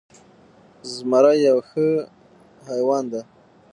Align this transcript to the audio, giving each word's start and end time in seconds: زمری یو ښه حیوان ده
زمری 0.93 1.37
یو 1.49 1.57
ښه 1.69 1.87
حیوان 2.69 3.03
ده 3.11 3.21